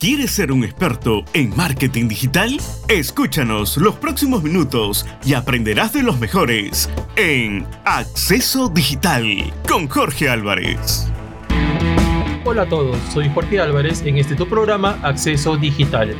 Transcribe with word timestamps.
¿Quieres 0.00 0.30
ser 0.30 0.52
un 0.52 0.62
experto 0.62 1.24
en 1.32 1.56
marketing 1.56 2.06
digital? 2.06 2.56
Escúchanos 2.86 3.76
los 3.78 3.96
próximos 3.96 4.44
minutos 4.44 5.04
y 5.24 5.34
aprenderás 5.34 5.92
de 5.92 6.04
los 6.04 6.20
mejores 6.20 6.88
en 7.16 7.66
Acceso 7.84 8.68
Digital 8.68 9.52
con 9.68 9.88
Jorge 9.88 10.28
Álvarez. 10.28 11.08
Hola 12.44 12.62
a 12.62 12.68
todos, 12.68 12.96
soy 13.12 13.28
Jorge 13.34 13.58
Álvarez 13.58 14.02
en 14.02 14.18
este 14.18 14.36
tu 14.36 14.46
programa 14.48 15.00
Acceso 15.02 15.56
Digital. 15.56 16.14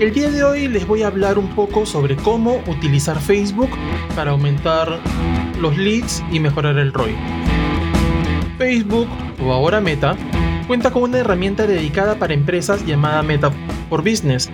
El 0.00 0.12
día 0.12 0.28
de 0.32 0.42
hoy 0.42 0.66
les 0.66 0.84
voy 0.88 1.04
a 1.04 1.06
hablar 1.06 1.38
un 1.38 1.54
poco 1.54 1.86
sobre 1.86 2.16
cómo 2.16 2.64
utilizar 2.66 3.20
Facebook 3.20 3.70
para 4.16 4.32
aumentar 4.32 4.98
los 5.60 5.78
leads 5.78 6.24
y 6.32 6.40
mejorar 6.40 6.78
el 6.78 6.92
ROI. 6.92 7.14
Facebook, 8.58 9.08
o 9.40 9.52
ahora 9.52 9.80
Meta, 9.80 10.16
cuenta 10.70 10.92
con 10.92 11.02
una 11.02 11.18
herramienta 11.18 11.66
dedicada 11.66 12.14
para 12.14 12.32
empresas 12.32 12.86
llamada 12.86 13.24
Meta 13.24 13.50
for 13.88 14.08
Business, 14.08 14.48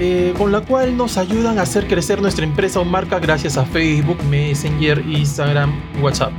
eh, 0.00 0.32
con 0.38 0.50
la 0.50 0.62
cual 0.62 0.96
nos 0.96 1.18
ayudan 1.18 1.58
a 1.58 1.62
hacer 1.64 1.86
crecer 1.86 2.22
nuestra 2.22 2.46
empresa 2.46 2.80
o 2.80 2.84
marca 2.86 3.18
gracias 3.18 3.58
a 3.58 3.66
Facebook, 3.66 4.16
Messenger, 4.30 5.04
Instagram, 5.06 6.00
WhatsApp. 6.00 6.32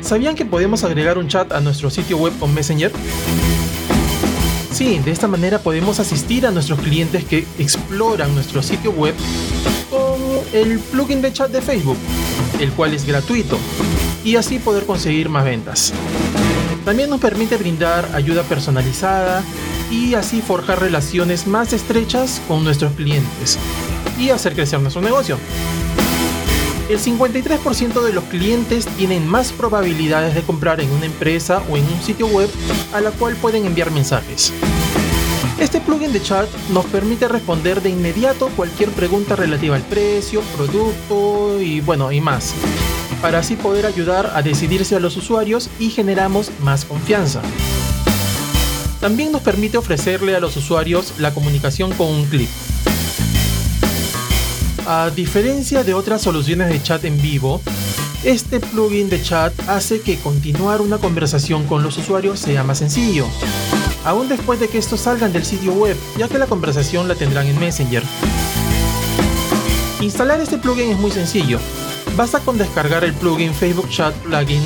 ¿Sabían 0.00 0.34
que 0.34 0.44
podemos 0.44 0.82
agregar 0.82 1.18
un 1.18 1.28
chat 1.28 1.52
a 1.52 1.60
nuestro 1.60 1.88
sitio 1.88 2.16
web 2.16 2.36
con 2.40 2.52
Messenger? 2.52 2.90
Sí, 4.72 4.98
de 4.98 5.12
esta 5.12 5.28
manera 5.28 5.60
podemos 5.60 6.00
asistir 6.00 6.48
a 6.48 6.50
nuestros 6.50 6.80
clientes 6.80 7.24
que 7.26 7.46
exploran 7.60 8.34
nuestro 8.34 8.60
sitio 8.60 8.90
web 8.90 9.14
con 9.88 10.18
el 10.52 10.80
plugin 10.80 11.22
de 11.22 11.32
chat 11.32 11.52
de 11.52 11.62
Facebook, 11.62 11.96
el 12.58 12.72
cual 12.72 12.92
es 12.92 13.06
gratuito, 13.06 13.56
y 14.24 14.34
así 14.34 14.58
poder 14.58 14.84
conseguir 14.84 15.28
más 15.28 15.44
ventas. 15.44 15.92
También 16.86 17.10
nos 17.10 17.20
permite 17.20 17.56
brindar 17.56 18.08
ayuda 18.14 18.44
personalizada 18.44 19.42
y 19.90 20.14
así 20.14 20.40
forjar 20.40 20.80
relaciones 20.80 21.48
más 21.48 21.72
estrechas 21.72 22.40
con 22.46 22.62
nuestros 22.62 22.92
clientes 22.92 23.58
y 24.16 24.30
hacer 24.30 24.54
crecer 24.54 24.78
nuestro 24.78 25.02
negocio. 25.02 25.36
El 26.88 27.00
53% 27.00 28.02
de 28.02 28.12
los 28.12 28.22
clientes 28.24 28.86
tienen 28.86 29.26
más 29.26 29.50
probabilidades 29.50 30.36
de 30.36 30.42
comprar 30.42 30.80
en 30.80 30.88
una 30.92 31.06
empresa 31.06 31.60
o 31.68 31.76
en 31.76 31.82
un 31.86 32.00
sitio 32.02 32.28
web 32.28 32.48
a 32.94 33.00
la 33.00 33.10
cual 33.10 33.34
pueden 33.34 33.66
enviar 33.66 33.90
mensajes. 33.90 34.52
Este 35.58 35.80
plugin 35.80 36.12
de 36.12 36.22
chat 36.22 36.48
nos 36.70 36.84
permite 36.84 37.26
responder 37.26 37.82
de 37.82 37.90
inmediato 37.90 38.48
cualquier 38.54 38.90
pregunta 38.90 39.34
relativa 39.34 39.74
al 39.74 39.82
precio, 39.82 40.40
producto 40.56 41.60
y 41.60 41.80
bueno, 41.80 42.12
y 42.12 42.20
más 42.20 42.54
para 43.20 43.38
así 43.38 43.56
poder 43.56 43.86
ayudar 43.86 44.32
a 44.34 44.42
decidirse 44.42 44.96
a 44.96 45.00
los 45.00 45.16
usuarios 45.16 45.70
y 45.78 45.90
generamos 45.90 46.50
más 46.60 46.84
confianza. 46.84 47.42
También 49.00 49.32
nos 49.32 49.42
permite 49.42 49.78
ofrecerle 49.78 50.34
a 50.34 50.40
los 50.40 50.56
usuarios 50.56 51.14
la 51.18 51.32
comunicación 51.32 51.92
con 51.92 52.08
un 52.08 52.24
clic. 52.26 52.48
A 54.86 55.10
diferencia 55.10 55.84
de 55.84 55.94
otras 55.94 56.22
soluciones 56.22 56.68
de 56.68 56.82
chat 56.82 57.04
en 57.04 57.20
vivo, 57.20 57.60
este 58.24 58.60
plugin 58.60 59.08
de 59.08 59.22
chat 59.22 59.52
hace 59.68 60.00
que 60.00 60.16
continuar 60.18 60.80
una 60.80 60.98
conversación 60.98 61.66
con 61.66 61.82
los 61.82 61.98
usuarios 61.98 62.40
sea 62.40 62.64
más 62.64 62.78
sencillo, 62.78 63.26
aún 64.04 64.28
después 64.28 64.58
de 64.60 64.68
que 64.68 64.78
estos 64.78 65.00
salgan 65.00 65.32
del 65.32 65.44
sitio 65.44 65.72
web, 65.72 65.96
ya 66.16 66.28
que 66.28 66.38
la 66.38 66.46
conversación 66.46 67.08
la 67.08 67.14
tendrán 67.14 67.46
en 67.46 67.58
Messenger. 67.58 68.02
Instalar 70.00 70.40
este 70.40 70.58
plugin 70.58 70.90
es 70.90 70.98
muy 70.98 71.10
sencillo, 71.10 71.58
Basta 72.14 72.40
con 72.40 72.58
descargar 72.58 73.04
el 73.04 73.12
plugin 73.14 73.54
Facebook 73.54 73.88
Chat 73.88 74.14
Plugin 74.16 74.62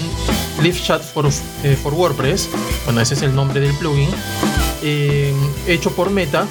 Live 0.62 0.80
Chat 0.83 1.02
for, 1.02 1.27
eh, 1.62 1.77
for 1.83 1.94
WordPress, 1.94 2.48
bueno, 2.84 3.00
ese 3.00 3.14
es 3.14 3.22
el 3.22 3.34
nombre 3.34 3.60
del 3.60 3.74
plugin, 3.74 4.10
eh, 4.83 5.33
hecho 5.66 5.91
por 5.92 6.11
Meta, 6.11 6.46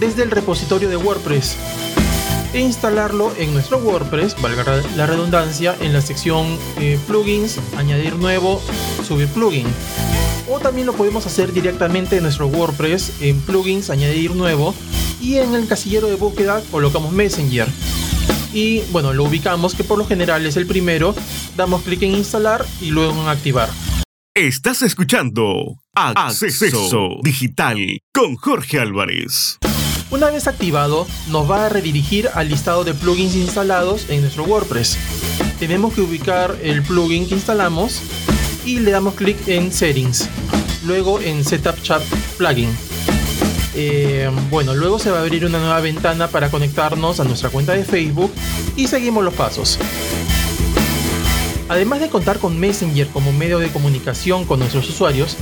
desde 0.00 0.22
el 0.22 0.30
repositorio 0.30 0.90
de 0.90 0.96
WordPress. 0.96 1.56
E 2.52 2.60
instalarlo 2.60 3.32
en 3.38 3.52
nuestro 3.54 3.78
WordPress, 3.78 4.40
valga 4.40 4.82
la 4.96 5.06
redundancia, 5.06 5.74
en 5.80 5.92
la 5.92 6.00
sección 6.00 6.58
eh, 6.78 6.98
plugins, 7.06 7.58
añadir 7.76 8.16
nuevo, 8.16 8.60
subir 9.06 9.28
plugin. 9.28 9.66
O 10.48 10.60
también 10.60 10.86
lo 10.86 10.92
podemos 10.92 11.26
hacer 11.26 11.52
directamente 11.52 12.18
en 12.18 12.22
nuestro 12.24 12.46
WordPress 12.48 13.22
en 13.22 13.40
plugins, 13.40 13.88
añadir 13.88 14.36
nuevo 14.36 14.74
y 15.20 15.38
en 15.38 15.54
el 15.54 15.66
casillero 15.66 16.06
de 16.06 16.16
búsqueda 16.16 16.62
colocamos 16.70 17.12
Messenger 17.12 17.66
y 18.54 18.80
bueno, 18.92 19.12
lo 19.12 19.24
ubicamos 19.24 19.74
que 19.74 19.84
por 19.84 19.98
lo 19.98 20.06
general 20.06 20.46
es 20.46 20.56
el 20.56 20.66
primero, 20.66 21.14
damos 21.56 21.82
clic 21.82 22.02
en 22.02 22.14
instalar 22.14 22.64
y 22.80 22.90
luego 22.90 23.20
en 23.20 23.28
activar. 23.28 23.68
Estás 24.34 24.82
escuchando 24.82 25.76
Acceso 25.94 27.18
Digital 27.22 27.78
con 28.12 28.36
Jorge 28.36 28.78
Álvarez. 28.78 29.58
Una 30.10 30.30
vez 30.30 30.46
activado, 30.46 31.06
nos 31.28 31.50
va 31.50 31.66
a 31.66 31.68
redirigir 31.68 32.28
al 32.34 32.48
listado 32.48 32.84
de 32.84 32.94
plugins 32.94 33.34
instalados 33.34 34.08
en 34.08 34.20
nuestro 34.20 34.44
WordPress. 34.44 34.96
Tenemos 35.58 35.92
que 35.94 36.02
ubicar 36.02 36.56
el 36.62 36.82
plugin 36.82 37.28
que 37.28 37.34
instalamos 37.34 38.00
y 38.64 38.78
le 38.78 38.92
damos 38.92 39.14
clic 39.14 39.36
en 39.48 39.72
Settings, 39.72 40.28
luego 40.84 41.20
en 41.20 41.44
Setup 41.44 41.80
Chat 41.82 42.02
Plugin 42.38 42.70
eh, 43.74 44.30
bueno, 44.50 44.74
luego 44.74 44.98
se 44.98 45.10
va 45.10 45.18
a 45.18 45.20
abrir 45.22 45.44
una 45.44 45.58
nueva 45.58 45.80
ventana 45.80 46.28
para 46.28 46.50
conectarnos 46.50 47.20
a 47.20 47.24
nuestra 47.24 47.50
cuenta 47.50 47.72
de 47.72 47.84
Facebook 47.84 48.32
y 48.76 48.86
seguimos 48.86 49.24
los 49.24 49.34
pasos. 49.34 49.78
Además 51.68 52.00
de 52.00 52.10
contar 52.10 52.38
con 52.38 52.60
Messenger 52.60 53.08
como 53.08 53.32
medio 53.32 53.58
de 53.58 53.70
comunicación 53.70 54.44
con 54.44 54.58
nuestros 54.58 54.88
usuarios, 54.88 55.36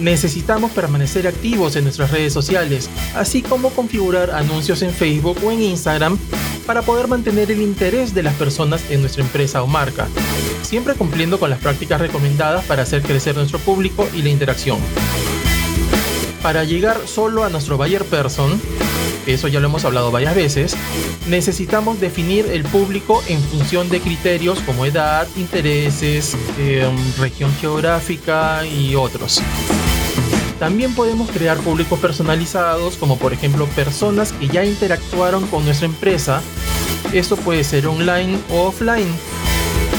necesitamos 0.00 0.70
permanecer 0.72 1.26
activos 1.26 1.76
en 1.76 1.84
nuestras 1.84 2.10
redes 2.10 2.32
sociales, 2.32 2.88
así 3.14 3.42
como 3.42 3.70
configurar 3.70 4.30
anuncios 4.30 4.82
en 4.82 4.92
Facebook 4.92 5.38
o 5.44 5.52
en 5.52 5.62
Instagram 5.62 6.18
para 6.66 6.82
poder 6.82 7.06
mantener 7.06 7.50
el 7.50 7.60
interés 7.60 8.14
de 8.14 8.22
las 8.22 8.34
personas 8.34 8.82
en 8.90 9.00
nuestra 9.00 9.22
empresa 9.22 9.62
o 9.62 9.66
marca, 9.66 10.08
siempre 10.62 10.94
cumpliendo 10.94 11.38
con 11.38 11.50
las 11.50 11.58
prácticas 11.60 12.00
recomendadas 12.00 12.64
para 12.64 12.82
hacer 12.82 13.02
crecer 13.02 13.36
nuestro 13.36 13.58
público 13.58 14.08
y 14.14 14.22
la 14.22 14.30
interacción 14.30 14.78
para 16.42 16.64
llegar 16.64 17.00
solo 17.06 17.44
a 17.44 17.48
nuestro 17.48 17.76
buyer 17.76 18.04
person, 18.04 18.60
eso 19.26 19.48
ya 19.48 19.60
lo 19.60 19.66
hemos 19.66 19.84
hablado 19.84 20.10
varias 20.10 20.34
veces, 20.34 20.76
necesitamos 21.28 22.00
definir 22.00 22.46
el 22.46 22.62
público 22.62 23.22
en 23.28 23.40
función 23.42 23.88
de 23.88 24.00
criterios 24.00 24.60
como 24.60 24.86
edad, 24.86 25.26
intereses, 25.36 26.36
em, 26.58 26.96
región 27.18 27.52
geográfica 27.60 28.66
y 28.66 28.94
otros. 28.94 29.42
También 30.58 30.94
podemos 30.94 31.30
crear 31.30 31.56
públicos 31.58 31.98
personalizados 32.00 32.96
como 32.96 33.16
por 33.16 33.32
ejemplo 33.32 33.66
personas 33.66 34.32
que 34.32 34.48
ya 34.48 34.64
interactuaron 34.64 35.46
con 35.46 35.64
nuestra 35.64 35.86
empresa. 35.86 36.42
Esto 37.12 37.36
puede 37.36 37.62
ser 37.62 37.86
online 37.86 38.38
o 38.50 38.66
offline 38.66 39.08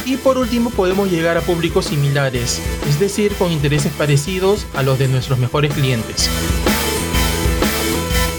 y 0.06 0.18
por 0.18 0.38
último 0.38 0.70
podemos 0.70 1.10
llegar 1.10 1.38
a 1.38 1.42
públicos 1.42 1.86
similares, 1.86 2.62
es 2.90 3.00
decir, 3.00 3.34
con 3.36 3.52
intereses 3.52 3.92
parecidos 3.94 4.66
a 4.76 4.84
los 4.84 5.00
de 5.00 5.08
nuestros 5.08 5.40
mejores 5.40 5.74
clientes. 5.74 6.30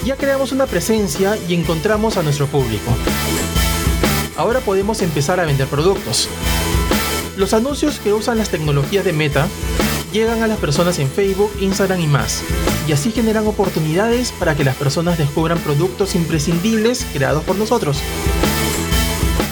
Ya 0.04 0.16
creamos 0.16 0.52
una 0.52 0.66
presencia 0.66 1.36
y 1.48 1.54
encontramos 1.54 2.16
a 2.16 2.22
nuestro 2.22 2.46
público. 2.46 2.90
Ahora 4.36 4.60
podemos 4.60 5.02
empezar 5.02 5.38
a 5.38 5.44
vender 5.44 5.68
productos. 5.68 6.28
Los 7.36 7.52
anuncios 7.54 8.00
que 8.00 8.12
usan 8.12 8.38
las 8.38 8.48
tecnologías 8.48 9.04
de 9.04 9.12
Meta 9.12 9.46
llegan 10.12 10.42
a 10.42 10.46
las 10.46 10.58
personas 10.58 10.98
en 10.98 11.08
Facebook, 11.08 11.52
Instagram 11.60 12.00
y 12.00 12.06
más, 12.06 12.42
y 12.88 12.92
así 12.92 13.12
generan 13.12 13.46
oportunidades 13.46 14.32
para 14.32 14.56
que 14.56 14.64
las 14.64 14.76
personas 14.76 15.18
descubran 15.18 15.58
productos 15.58 16.14
imprescindibles 16.14 17.06
creados 17.12 17.44
por 17.44 17.56
nosotros. 17.56 17.98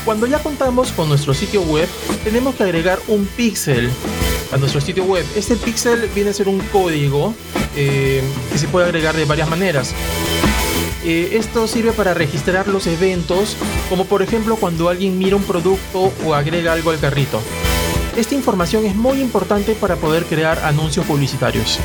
Cuando 0.09 0.27
ya 0.27 0.39
contamos 0.39 0.91
con 0.93 1.11
nuestro 1.11 1.35
sitio 1.35 1.61
web, 1.61 1.87
tenemos 2.25 2.55
que 2.55 2.63
agregar 2.63 2.99
un 3.09 3.27
pixel 3.27 3.91
a 4.51 4.57
nuestro 4.57 4.81
sitio 4.81 5.05
web. 5.05 5.23
Este 5.37 5.55
pixel 5.55 6.09
viene 6.15 6.31
a 6.31 6.33
ser 6.33 6.49
un 6.49 6.61
código 6.73 7.35
eh, 7.77 8.23
que 8.51 8.57
se 8.57 8.69
puede 8.69 8.87
agregar 8.87 9.15
de 9.15 9.27
varias 9.27 9.51
maneras. 9.51 9.93
Eh, 11.05 11.33
esto 11.33 11.69
sirve 11.69 11.93
para 11.93 12.15
registrar 12.15 12.69
los 12.69 12.87
eventos, 12.87 13.59
como 13.91 14.07
por 14.07 14.23
ejemplo 14.23 14.57
cuando 14.57 14.89
alguien 14.89 15.19
mira 15.19 15.37
un 15.37 15.43
producto 15.43 16.11
o 16.25 16.33
agrega 16.33 16.73
algo 16.73 16.89
al 16.89 16.99
carrito. 16.99 17.43
Esta 18.17 18.35
información 18.35 18.87
es 18.87 18.97
muy 18.97 19.21
importante 19.21 19.75
para 19.75 19.97
poder 19.97 20.25
crear 20.25 20.59
anuncios 20.61 21.05
publicitarios. 21.05 21.79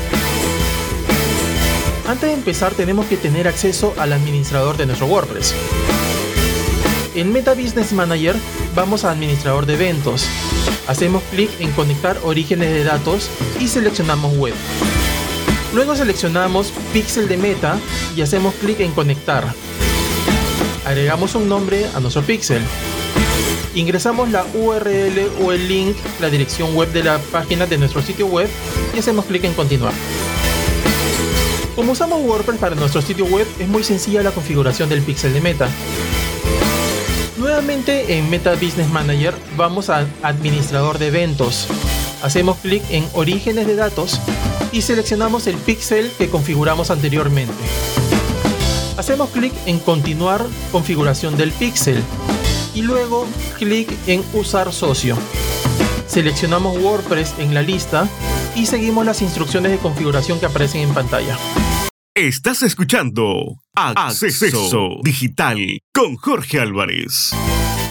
Antes 2.08 2.30
de 2.30 2.32
empezar 2.32 2.72
tenemos 2.72 3.04
que 3.04 3.18
tener 3.18 3.46
acceso 3.46 3.92
al 3.98 4.14
administrador 4.14 4.78
de 4.78 4.86
nuestro 4.86 5.08
WordPress. 5.08 5.54
En 7.14 7.32
Meta 7.32 7.54
Business 7.54 7.92
Manager 7.92 8.34
vamos 8.74 9.04
a 9.04 9.12
Administrador 9.12 9.66
de 9.66 9.74
Eventos. 9.74 10.26
Hacemos 10.88 11.22
clic 11.30 11.48
en 11.60 11.70
Conectar 11.70 12.18
orígenes 12.24 12.70
de 12.70 12.82
datos 12.82 13.30
y 13.60 13.68
seleccionamos 13.68 14.36
Web. 14.36 14.54
Luego 15.74 15.94
seleccionamos 15.94 16.72
Pixel 16.92 17.28
de 17.28 17.36
Meta 17.36 17.78
y 18.16 18.22
hacemos 18.22 18.52
clic 18.54 18.80
en 18.80 18.90
Conectar. 18.90 19.46
Agregamos 20.84 21.36
un 21.36 21.48
nombre 21.48 21.86
a 21.94 22.00
nuestro 22.00 22.22
pixel. 22.22 22.62
Ingresamos 23.76 24.30
la 24.30 24.44
URL 24.52 25.30
o 25.40 25.52
el 25.52 25.68
link, 25.68 25.96
la 26.20 26.30
dirección 26.30 26.74
web 26.74 26.90
de 26.92 27.04
la 27.04 27.18
página 27.18 27.66
de 27.66 27.78
nuestro 27.78 28.02
sitio 28.02 28.26
web 28.26 28.48
y 28.92 28.98
hacemos 28.98 29.24
clic 29.26 29.44
en 29.44 29.54
Continuar. 29.54 29.92
Como 31.76 31.92
usamos 31.92 32.22
WordPress 32.22 32.58
para 32.58 32.74
nuestro 32.74 33.02
sitio 33.02 33.26
web, 33.26 33.46
es 33.60 33.68
muy 33.68 33.84
sencilla 33.84 34.22
la 34.22 34.32
configuración 34.32 34.88
del 34.88 35.02
pixel 35.02 35.32
de 35.32 35.40
Meta. 35.40 35.68
Nuevamente 37.54 38.18
en 38.18 38.28
Meta 38.30 38.54
Business 38.56 38.88
Manager 38.90 39.32
vamos 39.56 39.88
a 39.88 40.08
Administrador 40.24 40.98
de 40.98 41.06
eventos. 41.06 41.68
Hacemos 42.20 42.56
clic 42.56 42.82
en 42.90 43.06
Orígenes 43.12 43.68
de 43.68 43.76
datos 43.76 44.20
y 44.72 44.82
seleccionamos 44.82 45.46
el 45.46 45.54
pixel 45.58 46.10
que 46.18 46.28
configuramos 46.28 46.90
anteriormente. 46.90 47.54
Hacemos 48.96 49.30
clic 49.30 49.52
en 49.66 49.78
Continuar 49.78 50.44
configuración 50.72 51.36
del 51.36 51.52
pixel 51.52 52.02
y 52.74 52.82
luego 52.82 53.24
clic 53.56 53.88
en 54.08 54.24
Usar 54.32 54.72
socio. 54.72 55.16
Seleccionamos 56.08 56.76
WordPress 56.78 57.36
en 57.38 57.54
la 57.54 57.62
lista 57.62 58.08
y 58.56 58.66
seguimos 58.66 59.06
las 59.06 59.22
instrucciones 59.22 59.70
de 59.70 59.78
configuración 59.78 60.40
que 60.40 60.46
aparecen 60.46 60.80
en 60.80 60.92
pantalla. 60.92 61.38
Estás 62.16 62.64
escuchando 62.64 63.63
Acceso 63.76 65.00
Digital 65.02 65.58
con 65.92 66.14
Jorge 66.14 66.60
Álvarez. 66.60 67.32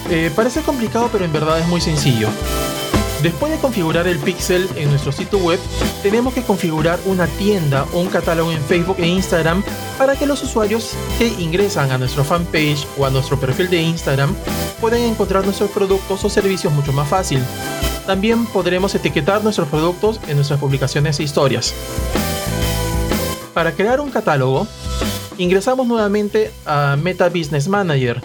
Eh, 0.08 0.30
parece 0.34 0.62
complicado, 0.62 1.10
pero 1.12 1.26
en 1.26 1.32
verdad 1.32 1.60
es 1.60 1.66
muy 1.68 1.82
sencillo. 1.82 2.30
Después 3.22 3.52
de 3.52 3.58
configurar 3.58 4.06
el 4.06 4.18
pixel 4.18 4.66
en 4.76 4.88
nuestro 4.88 5.12
sitio 5.12 5.38
web, 5.40 5.60
tenemos 6.02 6.32
que 6.32 6.40
configurar 6.40 6.98
una 7.04 7.26
tienda 7.26 7.84
o 7.92 8.00
un 8.00 8.08
catálogo 8.08 8.50
en 8.50 8.62
Facebook 8.62 8.96
e 8.98 9.06
Instagram 9.06 9.62
para 9.98 10.16
que 10.16 10.24
los 10.24 10.42
usuarios 10.42 10.94
que 11.18 11.28
ingresan 11.28 11.90
a 11.90 11.98
nuestro 11.98 12.24
fanpage 12.24 12.86
o 12.96 13.04
a 13.04 13.10
nuestro 13.10 13.38
perfil 13.38 13.68
de 13.68 13.82
Instagram 13.82 14.34
puedan 14.80 15.00
encontrar 15.00 15.44
nuestros 15.44 15.70
productos 15.70 16.24
o 16.24 16.30
servicios 16.30 16.72
mucho 16.72 16.94
más 16.94 17.08
fácil. 17.08 17.40
También 18.06 18.46
podremos 18.46 18.94
etiquetar 18.94 19.44
nuestros 19.44 19.68
productos 19.68 20.18
en 20.28 20.36
nuestras 20.36 20.58
publicaciones 20.58 21.20
e 21.20 21.24
historias. 21.24 21.74
Para 23.52 23.72
crear 23.72 24.00
un 24.00 24.10
catálogo, 24.10 24.66
ingresamos 25.38 25.86
nuevamente 25.86 26.50
a 26.66 26.96
Meta 26.96 27.28
Business 27.28 27.68
Manager. 27.68 28.20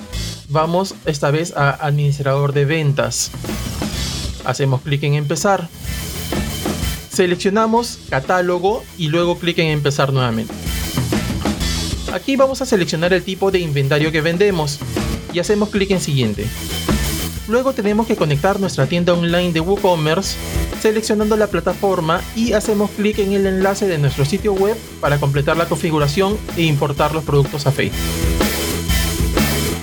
Vamos 0.50 0.96
esta 1.06 1.32
vez 1.32 1.56
a 1.56 1.72
Administrador 1.72 2.54
de 2.54 2.66
Ventas. 2.66 3.32
Hacemos 4.46 4.82
clic 4.82 5.04
en 5.04 5.16
Empezar. 5.16 5.68
Seleccionamos 7.10 8.00
Catálogo 8.10 8.84
y 8.98 9.10
luego 9.10 9.38
clic 9.38 9.60
en 9.60 9.68
Empezar 9.68 10.14
nuevamente. 10.14 10.54
Aquí 12.14 12.36
vamos 12.36 12.62
a 12.62 12.66
seleccionar 12.66 13.14
el 13.14 13.24
tipo 13.24 13.52
de 13.52 13.60
inventario 13.60 14.12
que 14.12 14.22
vendemos 14.22 14.80
y 15.34 15.40
hacemos 15.40 15.70
clic 15.70 15.92
en 15.92 16.02
Siguiente. 16.02 16.48
Luego 17.48 17.74
tenemos 17.74 18.08
que 18.08 18.16
conectar 18.16 18.60
nuestra 18.60 18.88
tienda 18.88 19.14
online 19.14 19.52
de 19.52 19.60
WooCommerce 19.60 20.38
seleccionando 20.80 21.36
la 21.38 21.48
plataforma 21.48 22.22
y 22.36 22.54
hacemos 22.54 22.90
clic 22.92 23.20
en 23.20 23.34
el 23.34 23.46
enlace 23.46 23.88
de 23.88 23.98
nuestro 23.98 24.26
sitio 24.26 24.54
web 24.54 24.78
para 25.00 25.20
completar 25.20 25.58
la 25.58 25.68
configuración 25.68 26.38
e 26.58 26.64
importar 26.64 27.14
los 27.14 27.24
productos 27.24 27.68
a 27.68 27.72
Facebook. 27.72 28.00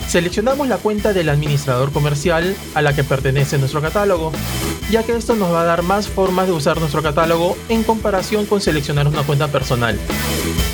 Seleccionamos 0.08 0.68
la 0.68 0.78
cuenta 0.78 1.12
del 1.12 1.28
administrador 1.28 1.92
comercial 1.92 2.56
a 2.74 2.82
la 2.82 2.94
que 2.94 3.04
pertenece 3.04 3.58
nuestro 3.58 3.82
catálogo, 3.82 4.32
ya 4.90 5.02
que 5.02 5.12
esto 5.14 5.34
nos 5.34 5.52
va 5.52 5.62
a 5.62 5.64
dar 5.64 5.82
más 5.82 6.08
formas 6.08 6.46
de 6.46 6.52
usar 6.52 6.78
nuestro 6.78 7.02
catálogo 7.02 7.56
en 7.68 7.82
comparación 7.82 8.46
con 8.46 8.60
seleccionar 8.60 9.08
una 9.08 9.24
cuenta 9.24 9.48
personal. 9.48 9.98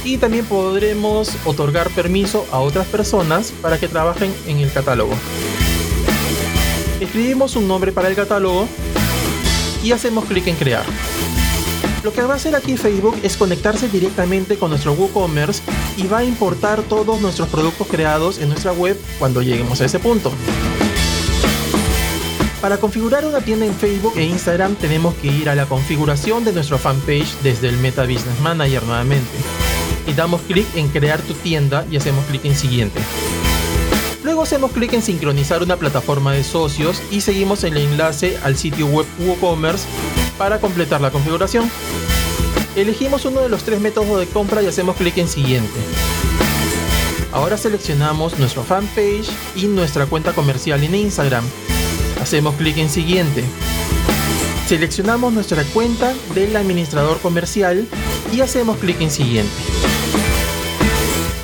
Y 0.04 0.18
también 0.18 0.44
podremos 0.44 1.32
otorgar 1.44 1.90
permiso 1.90 2.46
a 2.52 2.58
otras 2.58 2.86
personas 2.86 3.52
para 3.62 3.78
que 3.78 3.88
trabajen 3.88 4.32
en 4.46 4.58
el 4.58 4.72
catálogo 4.72 5.14
escribimos 7.02 7.56
un 7.56 7.68
nombre 7.68 7.92
para 7.92 8.08
el 8.08 8.14
catálogo 8.14 8.66
y 9.82 9.92
hacemos 9.92 10.24
clic 10.24 10.46
en 10.46 10.56
crear. 10.56 10.84
Lo 12.02 12.12
que 12.12 12.22
va 12.22 12.34
a 12.34 12.36
hacer 12.36 12.56
aquí 12.56 12.76
Facebook 12.76 13.16
es 13.22 13.36
conectarse 13.36 13.88
directamente 13.88 14.56
con 14.56 14.70
nuestro 14.70 14.92
WooCommerce 14.92 15.62
y 15.96 16.06
va 16.08 16.18
a 16.18 16.24
importar 16.24 16.82
todos 16.82 17.20
nuestros 17.20 17.48
productos 17.48 17.86
creados 17.86 18.38
en 18.38 18.48
nuestra 18.48 18.72
web 18.72 19.00
cuando 19.18 19.40
lleguemos 19.40 19.80
a 19.80 19.84
ese 19.84 20.00
punto. 20.00 20.32
Para 22.60 22.78
configurar 22.78 23.24
una 23.24 23.40
tienda 23.40 23.66
en 23.66 23.74
Facebook 23.74 24.14
e 24.16 24.24
Instagram 24.24 24.76
tenemos 24.76 25.14
que 25.14 25.28
ir 25.28 25.48
a 25.48 25.54
la 25.54 25.66
configuración 25.66 26.44
de 26.44 26.52
nuestro 26.52 26.78
fanpage 26.78 27.36
desde 27.42 27.68
el 27.68 27.76
Meta 27.76 28.02
Business 28.02 28.38
Manager 28.40 28.84
nuevamente. 28.84 29.30
Y 30.06 30.12
damos 30.12 30.40
clic 30.42 30.66
en 30.74 30.88
crear 30.88 31.20
tu 31.20 31.34
tienda 31.34 31.84
y 31.90 31.96
hacemos 31.96 32.24
clic 32.26 32.44
en 32.44 32.54
siguiente. 32.54 33.00
Luego 34.32 34.44
hacemos 34.44 34.72
clic 34.72 34.94
en 34.94 35.02
sincronizar 35.02 35.62
una 35.62 35.76
plataforma 35.76 36.32
de 36.32 36.42
socios 36.42 37.02
y 37.10 37.20
seguimos 37.20 37.64
el 37.64 37.76
enlace 37.76 38.38
al 38.42 38.56
sitio 38.56 38.86
web 38.86 39.04
WooCommerce 39.18 39.86
para 40.38 40.58
completar 40.58 41.02
la 41.02 41.10
configuración. 41.10 41.70
Elegimos 42.74 43.26
uno 43.26 43.42
de 43.42 43.50
los 43.50 43.62
tres 43.64 43.78
métodos 43.78 44.18
de 44.18 44.26
compra 44.26 44.62
y 44.62 44.66
hacemos 44.68 44.96
clic 44.96 45.18
en 45.18 45.28
siguiente. 45.28 45.78
Ahora 47.30 47.58
seleccionamos 47.58 48.38
nuestro 48.38 48.64
fanpage 48.64 49.28
y 49.54 49.66
nuestra 49.66 50.06
cuenta 50.06 50.32
comercial 50.32 50.82
en 50.82 50.94
Instagram. 50.94 51.44
Hacemos 52.18 52.54
clic 52.54 52.78
en 52.78 52.88
siguiente. 52.88 53.44
Seleccionamos 54.66 55.34
nuestra 55.34 55.62
cuenta 55.74 56.14
del 56.34 56.56
administrador 56.56 57.20
comercial 57.20 57.86
y 58.32 58.40
hacemos 58.40 58.78
clic 58.78 58.98
en 59.02 59.10
siguiente. 59.10 59.52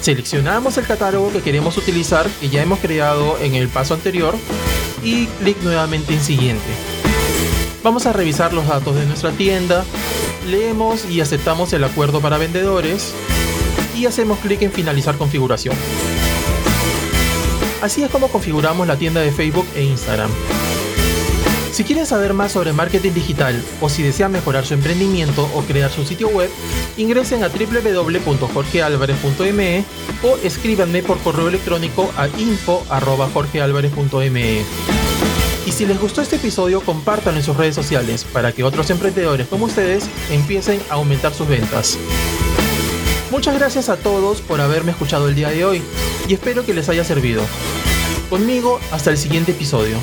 Seleccionamos 0.00 0.78
el 0.78 0.86
catálogo 0.86 1.32
que 1.32 1.42
queremos 1.42 1.76
utilizar, 1.76 2.26
que 2.40 2.48
ya 2.48 2.62
hemos 2.62 2.78
creado 2.78 3.38
en 3.38 3.54
el 3.54 3.68
paso 3.68 3.94
anterior, 3.94 4.34
y 5.02 5.26
clic 5.26 5.60
nuevamente 5.62 6.14
en 6.14 6.20
siguiente. 6.20 6.66
Vamos 7.82 8.06
a 8.06 8.12
revisar 8.12 8.52
los 8.52 8.66
datos 8.66 8.96
de 8.96 9.06
nuestra 9.06 9.32
tienda, 9.32 9.84
leemos 10.48 11.04
y 11.04 11.20
aceptamos 11.20 11.72
el 11.72 11.84
acuerdo 11.84 12.20
para 12.20 12.38
vendedores 12.38 13.12
y 13.96 14.06
hacemos 14.06 14.38
clic 14.38 14.62
en 14.62 14.72
finalizar 14.72 15.16
configuración. 15.16 15.74
Así 17.82 18.02
es 18.02 18.10
como 18.10 18.28
configuramos 18.28 18.86
la 18.86 18.96
tienda 18.96 19.20
de 19.20 19.30
Facebook 19.30 19.66
e 19.74 19.84
Instagram. 19.84 20.30
Si 21.72 21.84
quieren 21.84 22.06
saber 22.06 22.32
más 22.34 22.52
sobre 22.52 22.72
marketing 22.72 23.12
digital 23.12 23.62
o 23.80 23.88
si 23.88 24.02
desean 24.02 24.32
mejorar 24.32 24.66
su 24.66 24.74
emprendimiento 24.74 25.48
o 25.54 25.62
crear 25.62 25.90
su 25.90 26.04
sitio 26.04 26.28
web, 26.28 26.50
ingresen 26.96 27.42
a 27.44 27.48
www.jorgealvarez.me 27.48 29.84
o 30.22 30.36
escríbanme 30.42 31.02
por 31.02 31.18
correo 31.18 31.48
electrónico 31.48 32.10
a 32.16 32.28
info.jorgealvarez.me. 32.28 34.64
Y 35.66 35.72
si 35.72 35.86
les 35.86 36.00
gustó 36.00 36.22
este 36.22 36.36
episodio, 36.36 36.80
compártanlo 36.80 37.40
en 37.40 37.44
sus 37.44 37.56
redes 37.56 37.74
sociales 37.74 38.24
para 38.24 38.52
que 38.52 38.62
otros 38.64 38.88
emprendedores 38.90 39.48
como 39.48 39.66
ustedes 39.66 40.08
empiecen 40.30 40.80
a 40.88 40.94
aumentar 40.94 41.34
sus 41.34 41.46
ventas. 41.46 41.98
Muchas 43.30 43.58
gracias 43.58 43.90
a 43.90 43.98
todos 43.98 44.40
por 44.40 44.62
haberme 44.62 44.92
escuchado 44.92 45.28
el 45.28 45.34
día 45.34 45.50
de 45.50 45.66
hoy 45.66 45.82
y 46.26 46.32
espero 46.32 46.64
que 46.64 46.72
les 46.72 46.88
haya 46.88 47.04
servido. 47.04 47.42
Conmigo 48.30 48.80
hasta 48.90 49.10
el 49.10 49.18
siguiente 49.18 49.52
episodio. 49.52 49.98